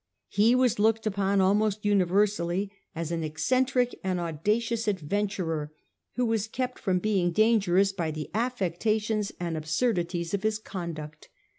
He 0.29 0.55
was 0.55 0.79
looked 0.79 1.05
upon 1.05 1.41
almost 1.41 1.85
universally 1.85 2.71
as 2.95 3.11
an 3.11 3.23
eccentric 3.23 3.99
and 4.03 4.19
audacious 4.19 4.87
adventurer, 4.87 5.71
who 6.15 6.25
was 6.25 6.47
kept 6.47 6.79
from 6.79 6.97
being 6.97 7.31
dangerous 7.31 7.91
by 7.91 8.09
the 8.09 8.31
affectations 8.33 9.31
and 9.39 9.55
absurdities 9.55 10.33
of 10.33 10.41
his 10.41 10.57
conduct. 10.57 11.29